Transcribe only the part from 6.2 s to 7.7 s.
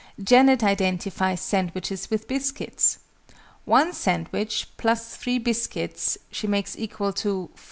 she makes equal to "4."